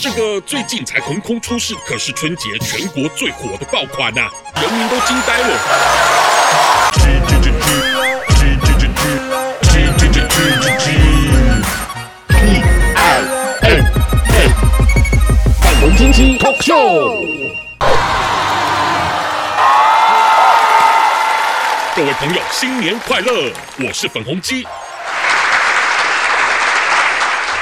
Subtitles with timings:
[0.00, 5.58] 这个最近才横空出世，可是春节全国最火的爆款呐、啊，人民都惊呆了。
[15.62, 17.24] 粉红惊奇 Talk Show。
[21.96, 23.52] 各位朋友，新年快乐！
[23.78, 24.66] 我是粉红鸡。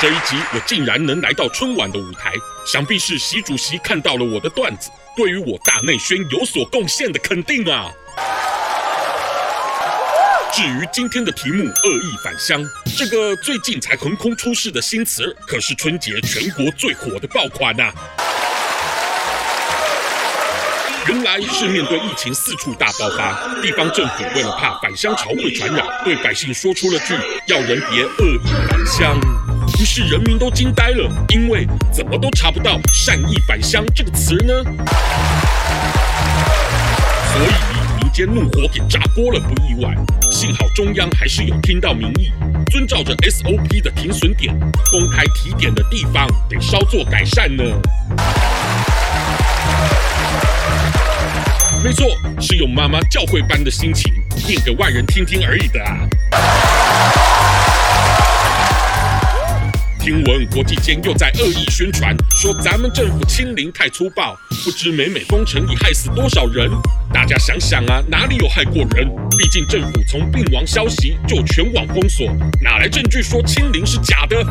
[0.02, 2.32] 这一集我竟然能来到春晚的舞台，
[2.66, 7.88] 想必是习主席看到了我的段子，对于我大内宣有所贡献的肯定啊。
[10.52, 12.60] 至于今天的题目“恶意返乡”，
[12.98, 17.94] 这个最近才横空出世的新词，可是春节全国最火的爆款呐、啊。
[21.06, 27.14] 原来是面对疫情四处大爆发，地方政府为了怕返乡潮会传染，对百姓说出了句
[27.46, 29.16] “要人别恶意返乡”。
[29.80, 34.52] 于是人民都惊呆了，因为怎么都查不到“善意返乡”这个词呢？
[37.32, 39.94] 所以民间怒火给炸锅了，不意外。
[40.30, 42.30] 幸好中央还是有听到民意，
[42.70, 44.54] 遵照着 SOP 的停损点，
[44.90, 47.64] 公开提点的地方得稍作改善呢。
[51.82, 52.06] 没错，
[52.40, 54.12] 是用妈妈教诲般的心情
[54.46, 55.98] 念给外人听听而已的啊。
[60.02, 66.68] 听闻国际间又在恶意宣传，说咱们政府清零太粗暴，不知美美封城已害死多少人。
[67.12, 69.08] 大家想想啊，哪里有害过人？
[69.38, 72.26] 毕竟政府从病亡消息就全网封锁，
[72.60, 74.44] 哪来证据说清零是假的？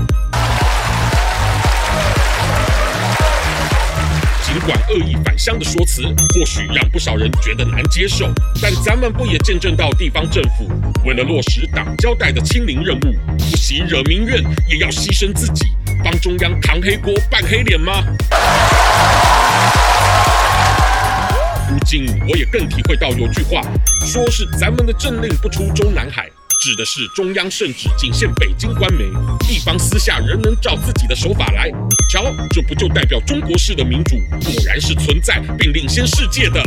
[4.66, 8.32] 管恶意返乡的说辞或许让不少人觉得难接受，
[8.62, 10.70] 但咱们不也见证到地方政府
[11.04, 15.66] 为了落实党交代的清零任务，不惜惹民怨，也要牺牲自己，
[16.04, 18.04] 帮中央扛黑锅、扮黑脸吗？
[21.70, 23.62] 如今我也更体会到有句话，
[24.06, 26.30] 说是咱们的政令不出中南海。
[26.64, 29.06] 指的是中央圣旨仅限北京官媒，
[29.48, 31.72] 地方私下仍能照自己的手法来。
[32.12, 36.62] 瞧，这不就代表中国式的民主果然是存在并领先世界的？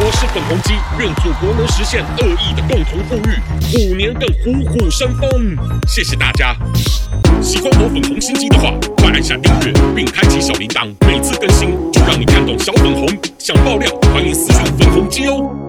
[0.00, 3.38] 我是粉红鸡，愿祖国能实现恶意的共同富裕，
[3.70, 5.56] 虎年更虎虎生风。
[5.86, 6.56] 谢谢大家。
[7.40, 13.06] 喜欢我粉红心机的话，快按下订阅并开启小铃铛，每次更新就让你看懂小粉红。
[13.38, 15.59] 想爆料，欢迎私信粉红鸡哦。